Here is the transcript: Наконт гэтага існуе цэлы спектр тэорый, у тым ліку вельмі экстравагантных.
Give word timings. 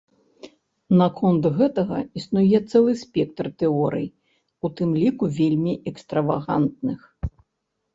Наконт 1.01 1.43
гэтага 1.59 1.99
існуе 2.21 2.57
цэлы 2.73 2.97
спектр 3.03 3.45
тэорый, 3.63 4.07
у 4.67 4.75
тым 4.81 4.89
ліку 5.05 5.33
вельмі 5.39 5.81
экстравагантных. 5.95 6.99